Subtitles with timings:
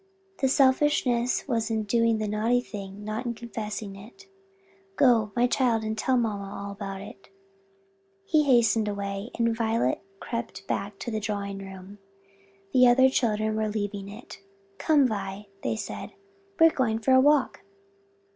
[0.39, 4.25] "The selfishness was in doing the naughty thing, not in confessing it.
[4.95, 7.29] Go, my child, and tell mamma all about it."
[8.25, 11.99] He hastened away, and Violet crept back to the drawing room.
[12.73, 14.41] The other children were leaving it.
[14.79, 16.13] "Come, Vi," they said,
[16.59, 17.61] "we're going for a walk."